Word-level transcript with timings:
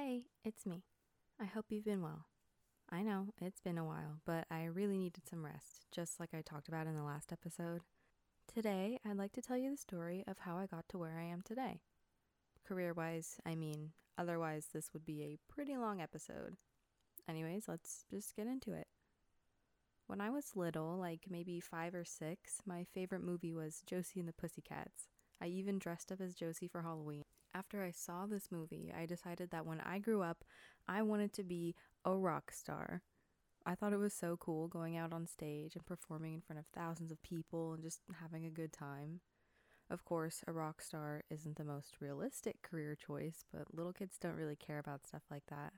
Hey, 0.00 0.26
it's 0.44 0.64
me. 0.64 0.84
I 1.40 1.44
hope 1.44 1.66
you've 1.70 1.84
been 1.84 2.02
well. 2.02 2.26
I 2.88 3.02
know 3.02 3.30
it's 3.40 3.60
been 3.60 3.78
a 3.78 3.84
while, 3.84 4.20
but 4.24 4.44
I 4.48 4.66
really 4.66 4.96
needed 4.96 5.28
some 5.28 5.44
rest, 5.44 5.86
just 5.90 6.20
like 6.20 6.32
I 6.32 6.40
talked 6.40 6.68
about 6.68 6.86
in 6.86 6.94
the 6.94 7.02
last 7.02 7.32
episode. 7.32 7.80
Today, 8.46 9.00
I'd 9.04 9.16
like 9.16 9.32
to 9.32 9.42
tell 9.42 9.56
you 9.56 9.72
the 9.72 9.76
story 9.76 10.22
of 10.28 10.38
how 10.38 10.56
I 10.56 10.66
got 10.66 10.88
to 10.90 10.98
where 10.98 11.18
I 11.18 11.24
am 11.24 11.42
today. 11.42 11.80
Career 12.64 12.94
wise, 12.94 13.38
I 13.44 13.56
mean, 13.56 13.90
otherwise, 14.16 14.68
this 14.72 14.92
would 14.92 15.04
be 15.04 15.22
a 15.22 15.52
pretty 15.52 15.76
long 15.76 16.00
episode. 16.00 16.54
Anyways, 17.28 17.64
let's 17.66 18.04
just 18.08 18.36
get 18.36 18.46
into 18.46 18.72
it. 18.74 18.86
When 20.06 20.20
I 20.20 20.30
was 20.30 20.54
little, 20.54 20.96
like 20.96 21.22
maybe 21.28 21.58
five 21.58 21.92
or 21.92 22.04
six, 22.04 22.58
my 22.64 22.86
favorite 22.94 23.24
movie 23.24 23.52
was 23.52 23.82
Josie 23.84 24.20
and 24.20 24.28
the 24.28 24.32
Pussycats. 24.32 25.08
I 25.40 25.46
even 25.46 25.78
dressed 25.78 26.10
up 26.10 26.20
as 26.20 26.34
Josie 26.34 26.68
for 26.68 26.82
Halloween. 26.82 27.24
After 27.54 27.82
I 27.82 27.90
saw 27.90 28.26
this 28.26 28.50
movie, 28.50 28.92
I 28.96 29.06
decided 29.06 29.50
that 29.50 29.66
when 29.66 29.80
I 29.80 29.98
grew 29.98 30.22
up, 30.22 30.44
I 30.86 31.02
wanted 31.02 31.32
to 31.34 31.44
be 31.44 31.74
a 32.04 32.14
rock 32.14 32.52
star. 32.52 33.02
I 33.64 33.74
thought 33.74 33.92
it 33.92 33.98
was 33.98 34.14
so 34.14 34.36
cool 34.36 34.68
going 34.68 34.96
out 34.96 35.12
on 35.12 35.26
stage 35.26 35.74
and 35.74 35.84
performing 35.84 36.34
in 36.34 36.40
front 36.40 36.58
of 36.60 36.66
thousands 36.66 37.10
of 37.10 37.22
people 37.22 37.72
and 37.72 37.82
just 37.82 38.00
having 38.20 38.44
a 38.44 38.50
good 38.50 38.72
time. 38.72 39.20
Of 39.90 40.04
course, 40.04 40.42
a 40.46 40.52
rock 40.52 40.82
star 40.82 41.22
isn't 41.30 41.56
the 41.56 41.64
most 41.64 42.00
realistic 42.00 42.62
career 42.62 42.94
choice, 42.94 43.44
but 43.52 43.74
little 43.74 43.92
kids 43.92 44.18
don't 44.18 44.36
really 44.36 44.56
care 44.56 44.78
about 44.78 45.06
stuff 45.06 45.22
like 45.30 45.44
that. 45.48 45.72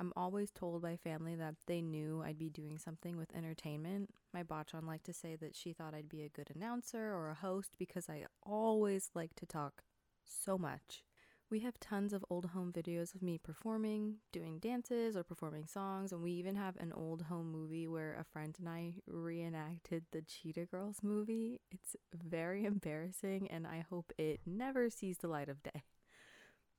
I'm 0.00 0.12
always 0.14 0.50
told 0.50 0.82
by 0.82 0.96
family 0.96 1.34
that 1.34 1.56
they 1.66 1.82
knew 1.82 2.22
I'd 2.24 2.38
be 2.38 2.50
doing 2.50 2.78
something 2.78 3.16
with 3.16 3.34
entertainment. 3.34 4.10
My 4.32 4.44
botchon 4.44 4.86
liked 4.86 5.06
to 5.06 5.12
say 5.12 5.34
that 5.36 5.56
she 5.56 5.72
thought 5.72 5.94
I'd 5.94 6.08
be 6.08 6.22
a 6.22 6.28
good 6.28 6.50
announcer 6.54 7.12
or 7.12 7.30
a 7.30 7.34
host 7.34 7.74
because 7.78 8.08
I 8.08 8.24
always 8.42 9.10
like 9.14 9.34
to 9.36 9.46
talk 9.46 9.82
so 10.24 10.56
much. 10.56 11.02
We 11.50 11.60
have 11.60 11.80
tons 11.80 12.12
of 12.12 12.24
old 12.28 12.46
home 12.46 12.72
videos 12.72 13.14
of 13.14 13.22
me 13.22 13.38
performing, 13.38 14.16
doing 14.32 14.58
dances, 14.58 15.16
or 15.16 15.24
performing 15.24 15.66
songs, 15.66 16.12
and 16.12 16.22
we 16.22 16.32
even 16.32 16.56
have 16.56 16.76
an 16.76 16.92
old 16.92 17.22
home 17.22 17.50
movie 17.50 17.88
where 17.88 18.14
a 18.20 18.24
friend 18.24 18.54
and 18.58 18.68
I 18.68 18.96
reenacted 19.06 20.04
the 20.12 20.20
Cheetah 20.20 20.66
Girls 20.66 20.98
movie. 21.02 21.62
It's 21.70 21.96
very 22.12 22.66
embarrassing, 22.66 23.48
and 23.50 23.66
I 23.66 23.84
hope 23.88 24.12
it 24.18 24.40
never 24.44 24.90
sees 24.90 25.18
the 25.18 25.28
light 25.28 25.48
of 25.48 25.62
day. 25.62 25.84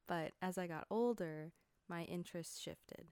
But 0.07 0.33
as 0.39 0.59
I 0.59 0.67
got 0.67 0.85
older, 0.91 1.51
my 1.89 2.03
interests 2.03 2.59
shifted. 2.59 3.07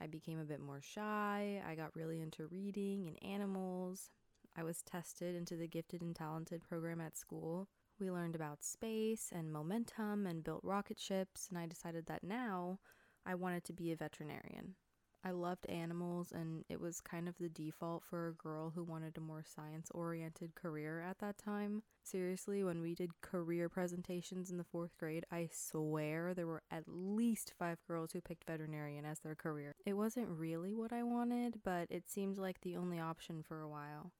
I 0.00 0.06
became 0.06 0.38
a 0.38 0.44
bit 0.44 0.60
more 0.60 0.80
shy, 0.80 1.62
I 1.66 1.74
got 1.74 1.94
really 1.94 2.20
into 2.20 2.46
reading 2.46 3.06
and 3.06 3.32
animals. 3.32 4.10
I 4.56 4.62
was 4.62 4.82
tested 4.82 5.34
into 5.34 5.56
the 5.56 5.68
gifted 5.68 6.02
and 6.02 6.14
talented 6.14 6.62
program 6.62 7.00
at 7.00 7.16
school. 7.16 7.68
We 7.98 8.10
learned 8.10 8.34
about 8.34 8.64
space 8.64 9.30
and 9.32 9.52
momentum 9.52 10.26
and 10.26 10.42
built 10.42 10.64
rocket 10.64 10.98
ships, 10.98 11.48
and 11.48 11.58
I 11.58 11.66
decided 11.66 12.06
that 12.06 12.24
now 12.24 12.78
I 13.26 13.34
wanted 13.34 13.64
to 13.64 13.72
be 13.72 13.92
a 13.92 13.96
veterinarian. 13.96 14.74
I 15.22 15.32
loved 15.32 15.66
animals, 15.68 16.32
and 16.32 16.64
it 16.70 16.80
was 16.80 17.02
kind 17.02 17.28
of 17.28 17.36
the 17.38 17.50
default 17.50 18.02
for 18.02 18.28
a 18.28 18.32
girl 18.32 18.70
who 18.74 18.82
wanted 18.82 19.18
a 19.18 19.20
more 19.20 19.44
science 19.44 19.90
oriented 19.92 20.54
career 20.54 21.02
at 21.02 21.18
that 21.18 21.36
time. 21.36 21.82
Seriously, 22.02 22.64
when 22.64 22.80
we 22.80 22.94
did 22.94 23.20
career 23.20 23.68
presentations 23.68 24.50
in 24.50 24.56
the 24.56 24.64
fourth 24.64 24.96
grade, 24.98 25.26
I 25.30 25.50
swear 25.52 26.32
there 26.32 26.46
were 26.46 26.62
at 26.70 26.84
least 26.86 27.52
five 27.58 27.78
girls 27.86 28.12
who 28.12 28.22
picked 28.22 28.46
veterinarian 28.46 29.04
as 29.04 29.20
their 29.20 29.34
career. 29.34 29.74
It 29.84 29.92
wasn't 29.92 30.28
really 30.30 30.74
what 30.74 30.92
I 30.92 31.02
wanted, 31.02 31.60
but 31.62 31.88
it 31.90 32.08
seemed 32.08 32.38
like 32.38 32.62
the 32.62 32.76
only 32.76 32.98
option 32.98 33.42
for 33.42 33.60
a 33.60 33.68
while. 33.68 34.12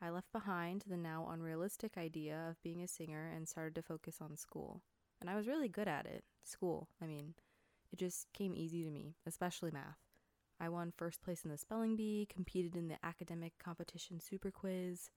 I 0.00 0.08
left 0.08 0.32
behind 0.32 0.84
the 0.86 0.96
now 0.96 1.28
unrealistic 1.30 1.98
idea 1.98 2.46
of 2.48 2.62
being 2.62 2.82
a 2.82 2.88
singer 2.88 3.30
and 3.34 3.46
started 3.46 3.74
to 3.74 3.82
focus 3.82 4.16
on 4.22 4.38
school. 4.38 4.80
And 5.20 5.28
I 5.28 5.36
was 5.36 5.46
really 5.46 5.68
good 5.68 5.88
at 5.88 6.06
it. 6.06 6.24
School, 6.42 6.88
I 7.02 7.06
mean, 7.06 7.34
it 7.92 7.98
just 7.98 8.32
came 8.32 8.54
easy 8.56 8.82
to 8.84 8.90
me, 8.90 9.16
especially 9.26 9.70
math. 9.70 9.98
I 10.60 10.68
won 10.68 10.92
first 10.94 11.22
place 11.22 11.44
in 11.44 11.50
the 11.50 11.56
spelling 11.56 11.96
bee, 11.96 12.28
competed 12.32 12.76
in 12.76 12.88
the 12.88 12.98
academic 13.02 13.54
competition 13.58 14.20
super 14.20 14.50
quiz. 14.50 15.10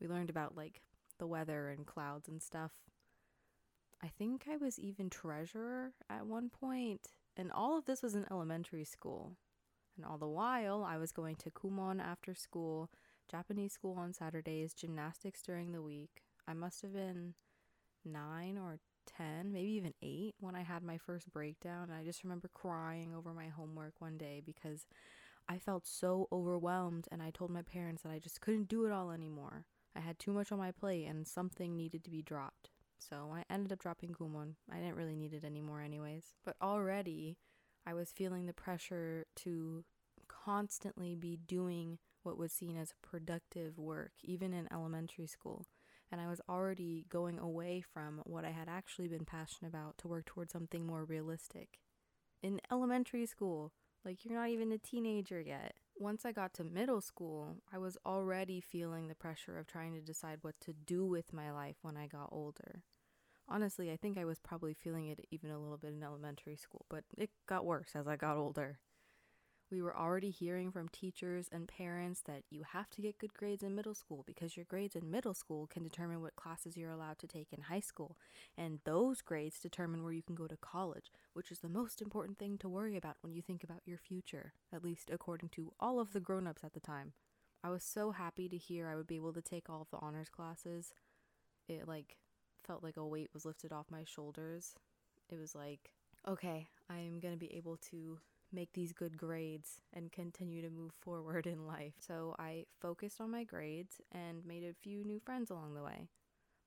We 0.00 0.08
learned 0.08 0.30
about 0.30 0.56
like 0.56 0.80
the 1.18 1.26
weather 1.26 1.68
and 1.68 1.86
clouds 1.86 2.28
and 2.28 2.42
stuff. 2.42 2.72
I 4.02 4.08
think 4.08 4.46
I 4.50 4.56
was 4.56 4.78
even 4.78 5.10
treasurer 5.10 5.92
at 6.08 6.26
one 6.26 6.48
point, 6.48 7.08
and 7.36 7.52
all 7.52 7.76
of 7.76 7.84
this 7.84 8.02
was 8.02 8.14
in 8.14 8.24
elementary 8.30 8.84
school. 8.84 9.36
And 9.96 10.06
all 10.06 10.16
the 10.16 10.26
while, 10.26 10.82
I 10.82 10.96
was 10.96 11.12
going 11.12 11.36
to 11.36 11.50
Kumon 11.50 12.00
after 12.00 12.34
school 12.34 12.88
Japanese 13.30 13.74
school 13.74 13.96
on 13.98 14.14
Saturdays, 14.14 14.72
gymnastics 14.72 15.42
during 15.42 15.72
the 15.72 15.82
week. 15.82 16.22
I 16.48 16.54
must 16.54 16.80
have 16.82 16.94
been 16.94 17.34
nine 18.04 18.58
or 18.58 18.78
10, 19.06 19.52
maybe 19.52 19.70
even 19.72 19.94
eight, 20.02 20.34
when 20.40 20.54
I 20.54 20.62
had 20.62 20.82
my 20.82 20.98
first 20.98 21.32
breakdown. 21.32 21.90
And 21.90 21.94
I 21.94 22.04
just 22.04 22.24
remember 22.24 22.48
crying 22.52 23.14
over 23.14 23.32
my 23.32 23.48
homework 23.48 23.94
one 24.00 24.18
day 24.18 24.42
because 24.44 24.86
I 25.48 25.58
felt 25.58 25.86
so 25.86 26.28
overwhelmed. 26.32 27.08
And 27.10 27.22
I 27.22 27.30
told 27.30 27.50
my 27.50 27.62
parents 27.62 28.02
that 28.02 28.12
I 28.12 28.18
just 28.18 28.40
couldn't 28.40 28.68
do 28.68 28.86
it 28.86 28.92
all 28.92 29.10
anymore. 29.10 29.66
I 29.96 30.00
had 30.00 30.18
too 30.18 30.32
much 30.32 30.52
on 30.52 30.58
my 30.58 30.70
plate 30.70 31.06
and 31.06 31.26
something 31.26 31.76
needed 31.76 32.04
to 32.04 32.10
be 32.10 32.22
dropped. 32.22 32.70
So 32.98 33.32
I 33.34 33.44
ended 33.52 33.72
up 33.72 33.80
dropping 33.80 34.10
Kumon. 34.10 34.54
I 34.70 34.76
didn't 34.76 34.96
really 34.96 35.16
need 35.16 35.32
it 35.32 35.44
anymore, 35.44 35.80
anyways. 35.80 36.34
But 36.44 36.56
already, 36.62 37.38
I 37.86 37.94
was 37.94 38.12
feeling 38.12 38.46
the 38.46 38.52
pressure 38.52 39.26
to 39.36 39.84
constantly 40.28 41.14
be 41.14 41.36
doing 41.36 41.98
what 42.22 42.36
was 42.36 42.52
seen 42.52 42.76
as 42.76 42.94
productive 43.02 43.78
work, 43.78 44.12
even 44.22 44.52
in 44.52 44.68
elementary 44.72 45.26
school. 45.26 45.66
And 46.10 46.20
I 46.20 46.26
was 46.26 46.40
already 46.48 47.06
going 47.08 47.38
away 47.38 47.80
from 47.80 48.20
what 48.24 48.44
I 48.44 48.50
had 48.50 48.68
actually 48.68 49.08
been 49.08 49.24
passionate 49.24 49.68
about 49.68 49.96
to 49.98 50.08
work 50.08 50.26
towards 50.26 50.52
something 50.52 50.86
more 50.86 51.04
realistic. 51.04 51.78
In 52.42 52.60
elementary 52.70 53.26
school, 53.26 53.72
like 54.04 54.24
you're 54.24 54.38
not 54.38 54.48
even 54.48 54.72
a 54.72 54.78
teenager 54.78 55.40
yet. 55.40 55.74
Once 55.98 56.24
I 56.24 56.32
got 56.32 56.54
to 56.54 56.64
middle 56.64 57.00
school, 57.00 57.58
I 57.72 57.78
was 57.78 57.98
already 58.06 58.60
feeling 58.60 59.08
the 59.08 59.14
pressure 59.14 59.58
of 59.58 59.66
trying 59.66 59.92
to 59.94 60.00
decide 60.00 60.38
what 60.40 60.58
to 60.62 60.72
do 60.72 61.04
with 61.04 61.32
my 61.32 61.52
life 61.52 61.76
when 61.82 61.96
I 61.96 62.06
got 62.06 62.30
older. 62.32 62.82
Honestly, 63.48 63.90
I 63.90 63.96
think 63.96 64.16
I 64.16 64.24
was 64.24 64.38
probably 64.38 64.74
feeling 64.74 65.08
it 65.08 65.26
even 65.30 65.50
a 65.50 65.58
little 65.58 65.76
bit 65.76 65.92
in 65.92 66.02
elementary 66.02 66.56
school, 66.56 66.86
but 66.88 67.04
it 67.18 67.30
got 67.46 67.66
worse 67.66 67.90
as 67.94 68.06
I 68.06 68.16
got 68.16 68.36
older. 68.36 68.78
We 69.70 69.82
were 69.82 69.96
already 69.96 70.30
hearing 70.30 70.72
from 70.72 70.88
teachers 70.88 71.48
and 71.52 71.68
parents 71.68 72.22
that 72.26 72.42
you 72.50 72.64
have 72.72 72.90
to 72.90 73.02
get 73.02 73.18
good 73.18 73.34
grades 73.34 73.62
in 73.62 73.76
middle 73.76 73.94
school 73.94 74.24
because 74.26 74.56
your 74.56 74.66
grades 74.68 74.96
in 74.96 75.12
middle 75.12 75.32
school 75.32 75.68
can 75.68 75.84
determine 75.84 76.20
what 76.20 76.34
classes 76.34 76.76
you're 76.76 76.90
allowed 76.90 77.20
to 77.20 77.28
take 77.28 77.52
in 77.52 77.62
high 77.62 77.80
school. 77.80 78.18
And 78.58 78.80
those 78.84 79.20
grades 79.20 79.60
determine 79.60 80.02
where 80.02 80.12
you 80.12 80.22
can 80.22 80.34
go 80.34 80.48
to 80.48 80.56
college, 80.56 81.12
which 81.34 81.52
is 81.52 81.60
the 81.60 81.68
most 81.68 82.02
important 82.02 82.38
thing 82.38 82.58
to 82.58 82.68
worry 82.68 82.96
about 82.96 83.18
when 83.20 83.32
you 83.32 83.42
think 83.42 83.62
about 83.62 83.82
your 83.86 83.98
future, 83.98 84.54
at 84.72 84.82
least 84.82 85.08
according 85.08 85.50
to 85.50 85.72
all 85.78 86.00
of 86.00 86.12
the 86.12 86.20
grown 86.20 86.48
ups 86.48 86.64
at 86.64 86.72
the 86.72 86.80
time. 86.80 87.12
I 87.62 87.70
was 87.70 87.84
so 87.84 88.10
happy 88.10 88.48
to 88.48 88.56
hear 88.56 88.88
I 88.88 88.96
would 88.96 89.06
be 89.06 89.16
able 89.16 89.34
to 89.34 89.42
take 89.42 89.70
all 89.70 89.82
of 89.82 89.90
the 89.90 89.98
honors 90.04 90.30
classes. 90.30 90.94
It 91.68 91.86
like 91.86 92.16
felt 92.66 92.82
like 92.82 92.96
a 92.96 93.06
weight 93.06 93.30
was 93.32 93.44
lifted 93.44 93.72
off 93.72 93.86
my 93.90 94.02
shoulders. 94.04 94.74
It 95.28 95.38
was 95.38 95.54
like, 95.54 95.92
okay, 96.26 96.68
I'm 96.88 97.20
going 97.20 97.34
to 97.34 97.38
be 97.38 97.54
able 97.54 97.76
to 97.90 98.18
make 98.52 98.72
these 98.72 98.92
good 98.92 99.16
grades 99.16 99.80
and 99.92 100.12
continue 100.12 100.62
to 100.62 100.70
move 100.70 100.92
forward 101.00 101.46
in 101.46 101.66
life. 101.66 101.94
So 101.98 102.34
I 102.38 102.66
focused 102.80 103.20
on 103.20 103.30
my 103.30 103.44
grades 103.44 104.00
and 104.12 104.44
made 104.44 104.64
a 104.64 104.74
few 104.74 105.04
new 105.04 105.20
friends 105.20 105.50
along 105.50 105.74
the 105.74 105.82
way. 105.82 106.08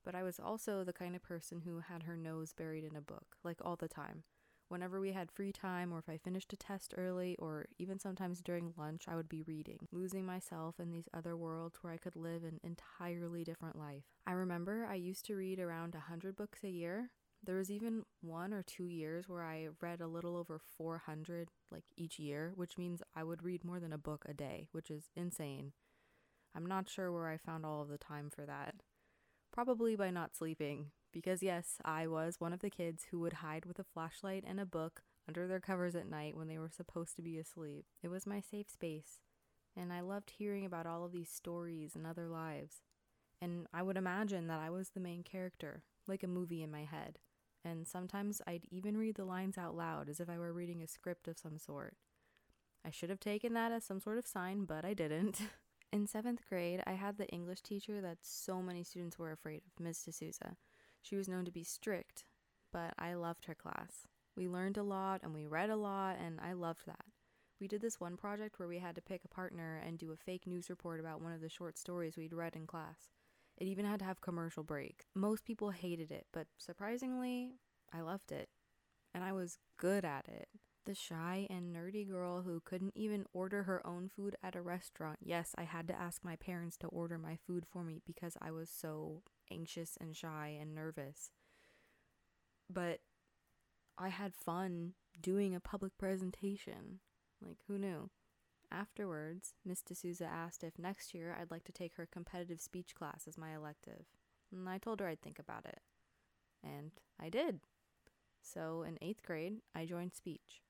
But 0.03 0.15
I 0.15 0.23
was 0.23 0.39
also 0.39 0.83
the 0.83 0.93
kind 0.93 1.15
of 1.15 1.23
person 1.23 1.61
who 1.61 1.79
had 1.79 2.03
her 2.03 2.17
nose 2.17 2.53
buried 2.53 2.83
in 2.83 2.95
a 2.95 3.01
book, 3.01 3.37
like 3.43 3.59
all 3.63 3.75
the 3.75 3.87
time. 3.87 4.23
Whenever 4.69 4.99
we 4.99 5.11
had 5.11 5.31
free 5.31 5.51
time, 5.51 5.93
or 5.93 5.99
if 5.99 6.09
I 6.09 6.17
finished 6.17 6.51
a 6.51 6.57
test 6.57 6.93
early, 6.97 7.35
or 7.37 7.67
even 7.77 7.99
sometimes 7.99 8.41
during 8.41 8.73
lunch, 8.75 9.03
I 9.07 9.15
would 9.15 9.29
be 9.29 9.43
reading, 9.43 9.87
losing 9.91 10.25
myself 10.25 10.79
in 10.79 10.89
these 10.89 11.07
other 11.13 11.37
worlds 11.37 11.77
where 11.81 11.93
I 11.93 11.97
could 11.97 12.15
live 12.15 12.43
an 12.43 12.59
entirely 12.63 13.43
different 13.43 13.77
life. 13.77 14.03
I 14.25 14.31
remember 14.31 14.87
I 14.89 14.95
used 14.95 15.25
to 15.25 15.35
read 15.35 15.59
around 15.59 15.93
a 15.93 15.99
100 15.99 16.35
books 16.35 16.63
a 16.63 16.69
year, 16.69 17.11
there 17.45 17.57
was 17.57 17.69
even 17.69 18.03
one 18.21 18.53
or 18.53 18.63
two 18.63 18.85
years 18.85 19.27
where 19.27 19.43
I 19.43 19.67
read 19.81 19.99
a 19.99 20.07
little 20.07 20.37
over 20.37 20.59
400 20.77 21.49
like 21.71 21.83
each 21.97 22.17
year, 22.17 22.53
which 22.55 22.77
means 22.77 23.01
I 23.15 23.23
would 23.23 23.43
read 23.43 23.65
more 23.65 23.79
than 23.79 23.93
a 23.93 23.97
book 23.97 24.25
a 24.27 24.33
day, 24.33 24.67
which 24.71 24.89
is 24.89 25.09
insane. 25.15 25.73
I'm 26.55 26.65
not 26.65 26.89
sure 26.89 27.11
where 27.11 27.27
I 27.27 27.37
found 27.37 27.65
all 27.65 27.81
of 27.81 27.89
the 27.89 27.97
time 27.97 28.29
for 28.29 28.45
that. 28.45 28.75
Probably 29.51 29.95
by 29.95 30.09
not 30.09 30.35
sleeping, 30.35 30.91
because 31.11 31.43
yes, 31.43 31.77
I 31.83 32.07
was 32.07 32.39
one 32.39 32.53
of 32.53 32.59
the 32.59 32.69
kids 32.69 33.07
who 33.11 33.19
would 33.19 33.33
hide 33.33 33.65
with 33.65 33.77
a 33.77 33.83
flashlight 33.83 34.43
and 34.47 34.59
a 34.59 34.65
book 34.65 35.01
under 35.27 35.47
their 35.47 35.59
covers 35.59 35.95
at 35.95 36.09
night 36.09 36.37
when 36.37 36.47
they 36.47 36.57
were 36.57 36.71
supposed 36.75 37.15
to 37.17 37.21
be 37.21 37.37
asleep. 37.37 37.85
It 38.01 38.09
was 38.09 38.25
my 38.25 38.39
safe 38.39 38.69
space, 38.69 39.19
and 39.75 39.91
I 39.91 40.01
loved 40.01 40.31
hearing 40.37 40.65
about 40.65 40.85
all 40.85 41.03
of 41.03 41.11
these 41.11 41.29
stories 41.29 41.95
and 41.95 42.07
other 42.07 42.27
lives. 42.27 42.83
And 43.41 43.67
I 43.73 43.83
would 43.83 43.97
imagine 43.97 44.47
that 44.47 44.59
I 44.59 44.69
was 44.69 44.89
the 44.89 44.99
main 44.99 45.23
character, 45.23 45.83
like 46.07 46.23
a 46.23 46.27
movie 46.27 46.63
in 46.63 46.71
my 46.71 46.85
head 46.85 47.19
and 47.65 47.87
sometimes 47.87 48.41
I'd 48.45 48.65
even 48.69 48.97
read 48.97 49.15
the 49.15 49.25
lines 49.25 49.57
out 49.57 49.75
loud 49.75 50.09
as 50.09 50.19
if 50.19 50.29
I 50.29 50.37
were 50.37 50.53
reading 50.53 50.81
a 50.81 50.87
script 50.87 51.27
of 51.27 51.37
some 51.37 51.57
sort. 51.57 51.95
I 52.85 52.91
should 52.91 53.09
have 53.09 53.19
taken 53.19 53.53
that 53.53 53.71
as 53.71 53.83
some 53.85 53.99
sort 53.99 54.17
of 54.17 54.27
sign, 54.27 54.65
but 54.65 54.83
I 54.83 54.93
didn't. 54.93 55.39
In 55.93 56.07
seventh 56.07 56.41
grade, 56.49 56.81
I 56.87 56.93
had 56.93 57.17
the 57.17 57.27
English 57.27 57.61
teacher 57.61 58.01
that 58.01 58.17
so 58.21 58.61
many 58.61 58.83
students 58.83 59.19
were 59.19 59.31
afraid 59.31 59.61
of, 59.65 59.83
Ms. 59.83 60.03
D'Souza. 60.03 60.57
She 61.01 61.15
was 61.15 61.27
known 61.27 61.45
to 61.45 61.51
be 61.51 61.63
strict, 61.63 62.25
but 62.71 62.93
I 62.97 63.13
loved 63.13 63.45
her 63.45 63.55
class. 63.55 64.07
We 64.35 64.47
learned 64.49 64.77
a 64.77 64.83
lot 64.83 65.21
and 65.23 65.33
we 65.33 65.45
read 65.45 65.69
a 65.69 65.75
lot, 65.75 66.17
and 66.19 66.39
I 66.41 66.53
loved 66.53 66.87
that. 66.87 67.05
We 67.61 67.67
did 67.67 67.81
this 67.81 67.99
one 67.99 68.17
project 68.17 68.59
where 68.59 68.67
we 68.67 68.79
had 68.79 68.95
to 68.95 69.01
pick 69.01 69.21
a 69.23 69.29
partner 69.29 69.81
and 69.85 69.97
do 69.97 70.11
a 70.11 70.17
fake 70.17 70.47
news 70.47 70.69
report 70.69 70.99
about 70.99 71.21
one 71.21 71.31
of 71.31 71.41
the 71.41 71.49
short 71.49 71.77
stories 71.77 72.17
we'd 72.17 72.33
read 72.33 72.55
in 72.55 72.65
class. 72.65 73.11
It 73.57 73.67
even 73.67 73.85
had 73.85 73.99
to 73.99 74.05
have 74.05 74.21
commercial 74.21 74.63
breaks. 74.63 75.05
Most 75.15 75.45
people 75.45 75.71
hated 75.71 76.11
it, 76.11 76.25
but 76.33 76.47
surprisingly, 76.57 77.53
I 77.93 78.01
loved 78.01 78.31
it. 78.31 78.49
And 79.13 79.23
I 79.23 79.31
was 79.31 79.59
good 79.77 80.03
at 80.03 80.27
it. 80.27 80.49
The 80.85 80.95
shy 80.95 81.47
and 81.49 81.73
nerdy 81.73 82.09
girl 82.09 82.41
who 82.41 82.61
couldn't 82.65 82.97
even 82.97 83.25
order 83.31 83.63
her 83.63 83.85
own 83.87 84.09
food 84.13 84.35
at 84.43 84.55
a 84.55 84.61
restaurant. 84.61 85.19
Yes, 85.21 85.55
I 85.57 85.63
had 85.63 85.87
to 85.87 85.97
ask 85.97 86.25
my 86.25 86.35
parents 86.35 86.77
to 86.77 86.87
order 86.87 87.17
my 87.17 87.37
food 87.47 87.65
for 87.71 87.83
me 87.83 88.01
because 88.05 88.35
I 88.41 88.51
was 88.51 88.69
so 88.69 89.21
anxious 89.51 89.97
and 90.01 90.15
shy 90.15 90.57
and 90.59 90.75
nervous. 90.75 91.31
But 92.69 92.99
I 93.97 94.09
had 94.09 94.33
fun 94.35 94.93
doing 95.21 95.55
a 95.55 95.59
public 95.59 95.97
presentation. 95.97 96.99
Like, 97.41 97.59
who 97.67 97.77
knew? 97.77 98.09
Afterwards, 98.73 99.53
Miss 99.63 99.83
D'Souza 99.83 100.25
asked 100.25 100.63
if 100.63 100.79
next 100.79 101.13
year 101.13 101.37
I'd 101.39 101.51
like 101.51 101.63
to 101.65 101.71
take 101.71 101.95
her 101.95 102.07
competitive 102.11 102.59
speech 102.59 102.95
class 102.95 103.25
as 103.27 103.37
my 103.37 103.55
elective. 103.55 104.05
And 104.51 104.67
I 104.67 104.79
told 104.79 104.99
her 104.99 105.07
I'd 105.07 105.21
think 105.21 105.37
about 105.37 105.65
it. 105.65 105.79
And 106.63 106.91
I 107.21 107.29
did. 107.29 107.59
So 108.41 108.83
in 108.87 108.97
eighth 108.99 109.23
grade, 109.23 109.61
I 109.75 109.85
joined 109.85 110.15
speech. 110.15 110.63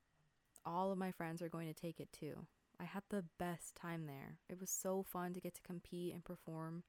All 0.65 0.91
of 0.91 0.97
my 0.97 1.11
friends 1.11 1.41
are 1.41 1.50
going 1.50 1.67
to 1.67 1.73
take 1.73 2.00
it 2.01 2.11
too. 2.11 2.45
I 2.79 2.83
had 2.83 3.03
the 3.09 3.23
best 3.39 3.75
time 3.75 4.05
there. 4.05 4.39
It 4.50 4.59
was 4.59 4.69
so 4.69 5.03
fun 5.03 5.33
to 5.33 5.41
get 5.41 5.55
to 5.55 5.61
compete 5.61 6.13
and 6.13 6.25
perform. 6.25 6.83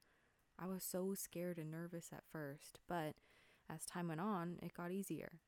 I 0.59 0.67
was 0.67 0.83
so 0.83 1.13
scared 1.15 1.57
and 1.57 1.71
nervous 1.71 2.09
at 2.11 2.23
first, 2.29 2.79
but 2.89 3.15
as 3.69 3.85
time 3.85 4.09
went 4.09 4.21
on, 4.21 4.57
it 4.61 4.73
got 4.73 4.91
easier. 4.91 5.39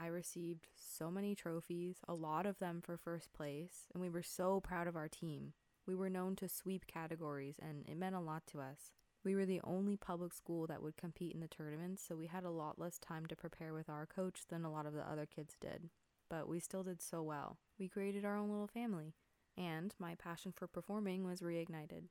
I 0.00 0.06
received 0.06 0.68
so 0.74 1.10
many 1.10 1.34
trophies, 1.34 1.96
a 2.08 2.14
lot 2.14 2.46
of 2.46 2.58
them 2.58 2.80
for 2.82 2.96
first 2.96 3.34
place, 3.34 3.86
and 3.92 4.00
we 4.00 4.08
were 4.08 4.22
so 4.22 4.58
proud 4.58 4.86
of 4.86 4.96
our 4.96 5.08
team. 5.08 5.52
We 5.86 5.94
were 5.94 6.08
known 6.08 6.36
to 6.36 6.48
sweep 6.48 6.86
categories, 6.86 7.56
and 7.60 7.84
it 7.86 7.98
meant 7.98 8.14
a 8.14 8.20
lot 8.20 8.44
to 8.48 8.60
us. 8.60 8.92
We 9.24 9.34
were 9.34 9.44
the 9.44 9.60
only 9.62 9.98
public 9.98 10.32
school 10.32 10.66
that 10.68 10.82
would 10.82 10.96
compete 10.96 11.34
in 11.34 11.40
the 11.40 11.48
tournaments, 11.48 12.02
so 12.02 12.16
we 12.16 12.28
had 12.28 12.44
a 12.44 12.50
lot 12.50 12.78
less 12.78 12.98
time 12.98 13.26
to 13.26 13.36
prepare 13.36 13.74
with 13.74 13.90
our 13.90 14.06
coach 14.06 14.44
than 14.48 14.64
a 14.64 14.72
lot 14.72 14.86
of 14.86 14.94
the 14.94 15.06
other 15.06 15.26
kids 15.26 15.56
did. 15.60 15.90
But 16.30 16.48
we 16.48 16.60
still 16.60 16.82
did 16.82 17.02
so 17.02 17.22
well. 17.22 17.58
We 17.78 17.88
created 17.88 18.24
our 18.24 18.38
own 18.38 18.50
little 18.50 18.68
family, 18.68 19.12
and 19.58 19.94
my 19.98 20.14
passion 20.14 20.52
for 20.56 20.66
performing 20.66 21.24
was 21.24 21.40
reignited. 21.42 22.04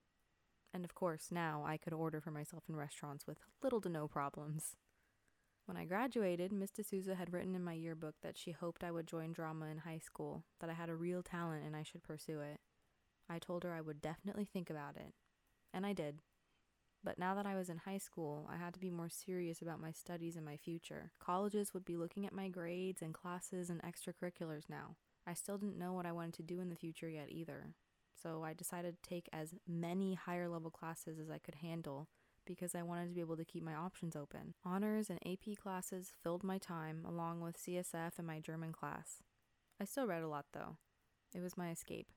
And 0.72 0.86
of 0.86 0.94
course, 0.94 1.30
now 1.32 1.64
I 1.66 1.78
could 1.78 1.94
order 1.94 2.22
for 2.22 2.30
myself 2.30 2.66
in 2.70 2.76
restaurants 2.76 3.26
with 3.26 3.40
little 3.64 3.82
to 3.82 3.90
no 3.90 4.08
problems. 4.08 4.76
When 5.70 5.78
I 5.78 5.86
graduated, 5.86 6.52
Miss 6.52 6.72
D'Souza 6.72 7.14
had 7.14 7.32
written 7.32 7.54
in 7.54 7.64
my 7.64 7.74
yearbook 7.74 8.16
that 8.24 8.40
she 8.40 8.54
hoped 8.54 8.84
I 8.84 8.90
would 8.90 9.06
join 9.06 9.34
drama 9.34 9.68
in 9.68 9.78
high 9.78 10.00
school, 10.00 10.44
that 10.60 10.70
I 10.72 10.74
had 10.74 10.90
a 10.90 10.96
real 10.96 11.22
talent 11.22 11.64
and 11.64 11.76
I 11.76 11.84
should 11.84 12.02
pursue 12.02 12.40
it. 12.40 12.60
I 13.30 13.38
told 13.38 13.64
her 13.64 13.72
I 13.72 13.82
would 13.82 14.02
definitely 14.02 14.46
think 14.46 14.72
about 14.72 14.96
it. 14.96 15.14
And 15.72 15.86
I 15.86 15.94
did. 15.94 16.24
But 17.04 17.20
now 17.20 17.36
that 17.36 17.46
I 17.46 17.54
was 17.54 17.70
in 17.70 17.78
high 17.78 18.00
school, 18.00 18.50
I 18.52 18.58
had 18.58 18.74
to 18.74 18.80
be 18.80 18.90
more 18.90 19.10
serious 19.10 19.62
about 19.62 19.80
my 19.80 19.92
studies 19.92 20.36
and 20.36 20.44
my 20.44 20.58
future. 20.58 21.12
Colleges 21.20 21.72
would 21.76 21.86
be 21.86 21.98
looking 21.98 22.26
at 22.26 22.34
my 22.34 22.48
grades 22.48 23.04
and 23.04 23.14
classes 23.14 23.70
and 23.70 23.80
extracurriculars 23.84 24.72
now. 24.72 24.96
I 25.28 25.36
still 25.36 25.60
didn't 25.60 25.78
know 25.78 25.94
what 25.94 26.08
I 26.08 26.14
wanted 26.14 26.34
to 26.34 26.42
do 26.42 26.62
in 26.62 26.70
the 26.70 26.76
future 26.76 27.10
yet 27.10 27.28
either. 27.30 27.76
So 28.20 28.44
I 28.44 28.54
decided 28.54 28.96
to 28.96 29.08
take 29.08 29.30
as 29.32 29.54
many 29.68 30.16
higher 30.16 30.50
level 30.50 30.72
classes 30.72 31.20
as 31.20 31.30
I 31.30 31.38
could 31.38 31.56
handle 31.62 32.08
because 32.50 32.74
I 32.74 32.82
wanted 32.82 33.08
to 33.08 33.14
be 33.14 33.22
able 33.22 33.38
to 33.38 33.46
keep 33.46 33.64
my 33.64 33.76
options 33.76 34.16
open. 34.16 34.56
Honors 34.66 35.10
and 35.10 35.20
AP 35.24 35.56
classes 35.56 36.12
filled 36.24 36.44
my 36.44 36.58
time, 36.58 37.06
along 37.08 37.42
with 37.42 37.62
CSF 37.62 38.14
and 38.18 38.26
my 38.26 38.40
German 38.40 38.74
class. 38.74 39.22
I 39.80 39.86
still 39.86 40.08
read 40.08 40.24
a 40.24 40.28
lot, 40.28 40.48
though. 40.52 40.78
It 41.34 41.42
was 41.42 41.56
my 41.56 41.70
escape. 41.70 42.08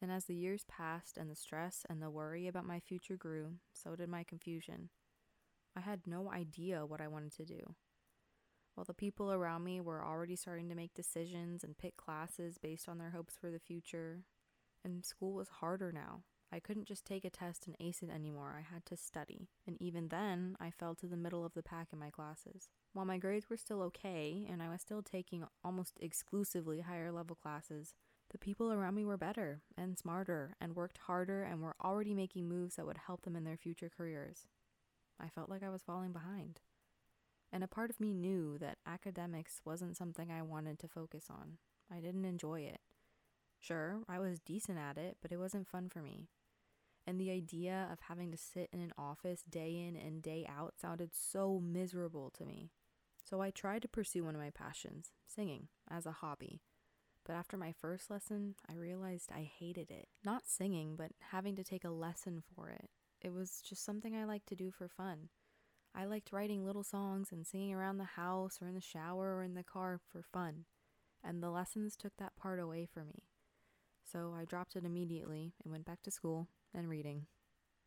And 0.00 0.10
as 0.10 0.24
the 0.24 0.34
years 0.34 0.64
passed 0.66 1.18
and 1.18 1.30
the 1.30 1.36
stress 1.36 1.84
and 1.90 2.00
the 2.00 2.10
worry 2.10 2.48
about 2.48 2.64
my 2.64 2.80
future 2.80 3.16
grew, 3.16 3.56
so 3.74 3.94
did 3.94 4.08
my 4.08 4.24
confusion. 4.24 4.88
I 5.76 5.80
had 5.80 6.06
no 6.06 6.30
idea 6.30 6.86
what 6.86 7.02
I 7.02 7.08
wanted 7.08 7.36
to 7.36 7.44
do. 7.44 7.74
While 8.74 8.84
the 8.84 8.94
people 8.94 9.30
around 9.30 9.62
me 9.62 9.80
were 9.80 10.04
already 10.04 10.36
starting 10.36 10.68
to 10.70 10.74
make 10.74 10.94
decisions 10.94 11.62
and 11.62 11.76
pick 11.76 11.96
classes 11.96 12.56
based 12.58 12.88
on 12.88 12.98
their 12.98 13.10
hopes 13.10 13.36
for 13.38 13.50
the 13.50 13.60
future, 13.60 14.22
and 14.82 15.04
school 15.04 15.34
was 15.34 15.48
harder 15.48 15.92
now. 15.92 16.22
I 16.54 16.60
couldn't 16.60 16.86
just 16.86 17.04
take 17.04 17.24
a 17.24 17.30
test 17.30 17.66
and 17.66 17.74
ace 17.80 18.00
it 18.00 18.10
anymore. 18.10 18.54
I 18.56 18.62
had 18.62 18.86
to 18.86 18.96
study. 18.96 19.48
And 19.66 19.76
even 19.82 20.06
then, 20.06 20.56
I 20.60 20.70
fell 20.70 20.94
to 20.94 21.06
the 21.08 21.16
middle 21.16 21.44
of 21.44 21.52
the 21.52 21.64
pack 21.64 21.88
in 21.92 21.98
my 21.98 22.10
classes. 22.10 22.68
While 22.92 23.06
my 23.06 23.18
grades 23.18 23.50
were 23.50 23.56
still 23.56 23.82
okay, 23.82 24.46
and 24.48 24.62
I 24.62 24.68
was 24.68 24.80
still 24.80 25.02
taking 25.02 25.44
almost 25.64 25.98
exclusively 26.00 26.82
higher 26.82 27.10
level 27.10 27.34
classes, 27.34 27.94
the 28.30 28.38
people 28.38 28.72
around 28.72 28.94
me 28.94 29.04
were 29.04 29.16
better 29.16 29.62
and 29.76 29.98
smarter 29.98 30.54
and 30.60 30.76
worked 30.76 30.98
harder 30.98 31.42
and 31.42 31.60
were 31.60 31.74
already 31.84 32.14
making 32.14 32.48
moves 32.48 32.76
that 32.76 32.86
would 32.86 32.98
help 33.08 33.22
them 33.22 33.34
in 33.34 33.42
their 33.42 33.56
future 33.56 33.90
careers. 33.94 34.46
I 35.18 35.30
felt 35.30 35.50
like 35.50 35.64
I 35.64 35.70
was 35.70 35.82
falling 35.82 36.12
behind. 36.12 36.60
And 37.52 37.64
a 37.64 37.68
part 37.68 37.90
of 37.90 37.98
me 37.98 38.14
knew 38.14 38.58
that 38.58 38.78
academics 38.86 39.60
wasn't 39.64 39.96
something 39.96 40.30
I 40.30 40.42
wanted 40.42 40.78
to 40.78 40.88
focus 40.88 41.24
on. 41.28 41.58
I 41.92 41.98
didn't 41.98 42.24
enjoy 42.24 42.60
it. 42.60 42.78
Sure, 43.58 44.02
I 44.08 44.20
was 44.20 44.38
decent 44.38 44.78
at 44.78 44.98
it, 44.98 45.16
but 45.20 45.32
it 45.32 45.38
wasn't 45.38 45.66
fun 45.66 45.88
for 45.88 46.00
me 46.00 46.28
and 47.06 47.20
the 47.20 47.30
idea 47.30 47.88
of 47.92 47.98
having 48.08 48.30
to 48.30 48.36
sit 48.36 48.68
in 48.72 48.80
an 48.80 48.92
office 48.96 49.42
day 49.48 49.86
in 49.86 49.96
and 49.96 50.22
day 50.22 50.48
out 50.48 50.74
sounded 50.80 51.10
so 51.14 51.60
miserable 51.62 52.30
to 52.30 52.44
me. 52.44 52.70
So 53.28 53.40
I 53.40 53.50
tried 53.50 53.82
to 53.82 53.88
pursue 53.88 54.24
one 54.24 54.34
of 54.34 54.40
my 54.40 54.50
passions, 54.50 55.12
singing, 55.26 55.68
as 55.90 56.06
a 56.06 56.12
hobby. 56.12 56.60
But 57.24 57.36
after 57.36 57.56
my 57.56 57.72
first 57.72 58.10
lesson, 58.10 58.54
I 58.68 58.74
realized 58.74 59.30
I 59.32 59.50
hated 59.58 59.90
it. 59.90 60.08
Not 60.24 60.46
singing, 60.46 60.94
but 60.96 61.12
having 61.30 61.56
to 61.56 61.64
take 61.64 61.84
a 61.84 61.90
lesson 61.90 62.42
for 62.54 62.68
it. 62.68 62.90
It 63.22 63.32
was 63.32 63.62
just 63.66 63.84
something 63.84 64.14
I 64.14 64.24
liked 64.24 64.46
to 64.48 64.54
do 64.54 64.70
for 64.70 64.88
fun. 64.88 65.30
I 65.94 66.04
liked 66.04 66.32
writing 66.32 66.66
little 66.66 66.82
songs 66.82 67.32
and 67.32 67.46
singing 67.46 67.72
around 67.72 67.96
the 67.96 68.04
house 68.04 68.58
or 68.60 68.68
in 68.68 68.74
the 68.74 68.80
shower 68.80 69.36
or 69.36 69.42
in 69.42 69.54
the 69.54 69.62
car 69.62 70.00
for 70.10 70.22
fun. 70.22 70.64
And 71.22 71.42
the 71.42 71.50
lessons 71.50 71.96
took 71.96 72.16
that 72.18 72.36
part 72.36 72.60
away 72.60 72.86
from 72.92 73.08
me. 73.08 73.22
So 74.04 74.34
I 74.38 74.44
dropped 74.44 74.76
it 74.76 74.84
immediately 74.84 75.54
and 75.62 75.72
went 75.72 75.86
back 75.86 76.02
to 76.02 76.10
school 76.10 76.48
and 76.74 76.88
reading. 76.88 77.26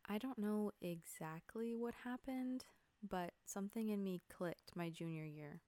I 0.08 0.18
don't 0.18 0.38
know 0.38 0.72
exactly 0.82 1.76
what 1.76 1.94
happened, 2.04 2.66
but 3.08 3.32
something 3.46 3.90
in 3.90 4.04
me 4.04 4.22
clicked 4.34 4.76
my 4.76 4.90
junior 4.90 5.26
year. 5.26 5.62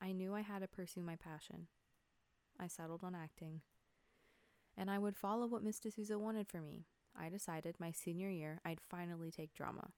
I 0.00 0.12
knew 0.12 0.34
I 0.34 0.40
had 0.40 0.60
to 0.60 0.68
pursue 0.68 1.02
my 1.02 1.16
passion. 1.16 1.66
I 2.58 2.66
settled 2.68 3.04
on 3.04 3.14
acting. 3.14 3.60
And 4.76 4.90
I 4.90 4.98
would 4.98 5.16
follow 5.16 5.46
what 5.46 5.62
Miss 5.62 5.78
D'Souza 5.78 6.18
wanted 6.18 6.48
for 6.48 6.60
me. 6.60 6.86
I 7.18 7.28
decided 7.28 7.76
my 7.78 7.92
senior 7.92 8.30
year 8.30 8.60
I'd 8.64 8.80
finally 8.80 9.30
take 9.30 9.52
drama. 9.52 9.90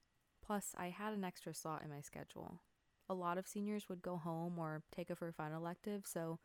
Plus, 0.45 0.75
I 0.76 0.88
had 0.88 1.12
an 1.12 1.25
extra 1.25 1.55
slot 1.55 1.83
in 1.85 1.90
my 1.90 2.00
schedule. 2.00 2.61
A 3.09 3.14
lot 3.14 3.38
of 3.38 3.47
seniors 3.47 3.88
would 3.88 4.02
go 4.02 4.16
home 4.16 4.59
or 4.59 4.83
take 4.95 5.11
a 5.11 5.14
for 5.14 5.31
fun 5.31 5.52
elective, 5.52 6.02
so 6.05 6.40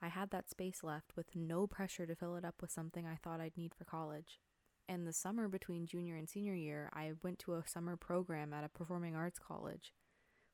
I 0.00 0.08
had 0.08 0.30
that 0.30 0.48
space 0.48 0.82
left 0.82 1.16
with 1.16 1.34
no 1.34 1.66
pressure 1.66 2.06
to 2.06 2.14
fill 2.14 2.36
it 2.36 2.44
up 2.44 2.56
with 2.62 2.70
something 2.70 3.06
I 3.06 3.16
thought 3.16 3.40
I'd 3.40 3.56
need 3.56 3.74
for 3.74 3.84
college. 3.84 4.40
In 4.88 5.04
the 5.04 5.12
summer 5.12 5.48
between 5.48 5.86
junior 5.86 6.16
and 6.16 6.28
senior 6.28 6.54
year, 6.54 6.90
I 6.92 7.12
went 7.22 7.38
to 7.40 7.54
a 7.54 7.66
summer 7.66 7.96
program 7.96 8.52
at 8.52 8.64
a 8.64 8.68
performing 8.68 9.14
arts 9.14 9.38
college. 9.38 9.92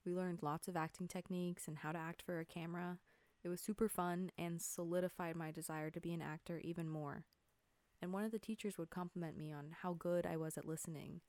We 0.05 0.15
learned 0.15 0.43
lots 0.43 0.69
of 0.69 0.77
acting 0.77 1.09
techniques 1.09 1.67
and 1.67 1.79
how 1.79 1.93
to 1.93 1.99
act 1.99 2.23
for 2.23 2.39
a 2.39 2.45
camera. 2.45 2.99
It 3.43 3.49
was 3.49 3.61
super 3.61 3.89
fun 3.89 4.31
and 4.39 4.61
solidified 4.61 5.37
my 5.37 5.51
desire 5.51 5.91
to 5.91 6.01
be 6.01 6.13
an 6.13 6.23
actor 6.23 6.61
even 6.63 6.89
more. 6.89 7.25
And 8.01 8.13
one 8.13 8.25
of 8.25 8.31
the 8.31 8.39
teachers 8.39 8.79
would 8.79 8.91
compliment 8.91 9.37
me 9.37 9.53
on 9.53 9.75
how 9.83 9.95
good 9.95 10.27
I 10.27 10.37
was 10.37 10.57
at 10.57 10.67
listening. 10.67 11.21